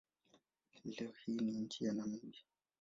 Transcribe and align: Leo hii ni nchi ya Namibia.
Leo 0.85 1.11
hii 1.25 1.39
ni 1.41 1.51
nchi 1.51 1.85
ya 1.85 1.93
Namibia. 1.93 2.39